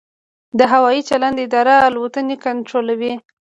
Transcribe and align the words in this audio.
د 0.57 0.61
هوايي 0.71 1.01
چلند 1.09 1.37
اداره 1.45 1.75
الوتنې 1.89 2.35
کنټرولوي 2.45 3.13